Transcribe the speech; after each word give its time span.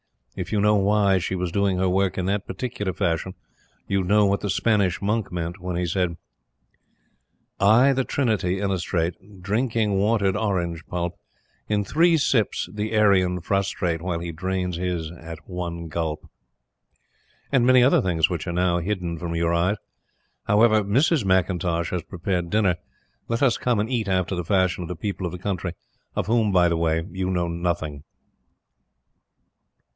If 0.35 0.51
you 0.51 0.61
knew 0.61 0.73
why 0.75 1.19
she 1.19 1.35
was 1.35 1.51
doing 1.51 1.77
her 1.77 1.89
work 1.89 2.17
in 2.17 2.25
that 2.25 2.47
particular 2.47 2.91
fashion, 2.93 3.35
you 3.87 3.99
would 3.99 4.07
know 4.07 4.25
what 4.25 4.39
the 4.39 4.49
Spanish 4.49 4.99
Monk 4.99 5.31
meant 5.31 5.59
when 5.59 5.75
he 5.75 5.85
said 5.85 6.17
'I 7.59 7.93
the 7.93 8.03
Trinity 8.05 8.57
illustrate, 8.57 9.43
Drinking 9.43 9.99
watered 9.99 10.35
orange 10.35 10.87
pulp 10.87 11.19
In 11.67 11.83
three 11.83 12.17
sips 12.17 12.67
the 12.73 12.97
Aryan 12.97 13.41
frustrate, 13.41 14.01
While 14.01 14.19
he 14.19 14.31
drains 14.31 14.77
his 14.77 15.11
at 15.11 15.37
one 15.47 15.87
gulp.' 15.87 16.27
and 17.51 17.63
many 17.67 17.83
other 17.83 18.01
things 18.01 18.27
which 18.27 18.47
now 18.47 18.77
are 18.77 18.81
hidden 18.81 19.19
from 19.19 19.35
your 19.35 19.53
eyes. 19.53 19.75
However, 20.45 20.81
Mrs. 20.83 21.25
McIntosh 21.25 21.91
has 21.91 22.01
prepared 22.03 22.49
dinner. 22.49 22.77
Let 23.27 23.43
us 23.43 23.57
come 23.57 23.79
and 23.79 23.89
eat 23.91 24.07
after 24.07 24.33
the 24.35 24.45
fashion 24.45 24.81
of 24.81 24.87
the 24.87 24.95
people 24.95 25.27
of 25.27 25.31
the 25.33 25.37
country 25.37 25.73
of 26.15 26.25
whom, 26.27 26.51
by 26.51 26.69
the 26.69 26.77
way, 26.77 27.05
you 27.11 27.29
know 27.29 27.47
nothing." 27.49 28.03